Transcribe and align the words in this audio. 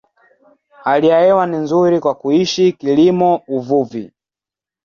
Hali 0.83 1.07
ya 1.07 1.19
hewa 1.19 1.47
ni 1.47 1.57
nzuri 1.57 1.99
kwa 1.99 2.15
kuishi, 2.15 2.71
kilimo, 2.73 3.35
uvuvi. 3.47 4.11